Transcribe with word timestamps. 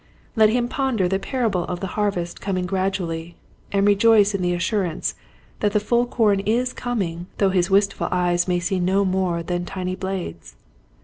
Let 0.35 0.49
him 0.49 0.67
ponder 0.67 1.07
the 1.07 1.19
parable 1.19 1.63
of 1.65 1.79
the 1.79 1.85
harvest 1.93 2.41
coming 2.41 2.65
gradually, 2.65 3.35
and 3.71 3.85
rejoice 3.85 4.33
in 4.33 4.41
the 4.41 4.55
assurance 4.55 5.13
that 5.59 5.73
the 5.73 5.79
full 5.79 6.07
corn 6.07 6.39
is 6.39 6.73
coming 6.73 7.27
though 7.37 7.51
his 7.51 7.69
wistful 7.69 8.07
eyes 8.09 8.47
may 8.47 8.59
see 8.59 8.79
no 8.79 9.05
more 9.05 9.43
than 9.43 9.63
tiny 9.63 9.95
blades. 9.95 10.55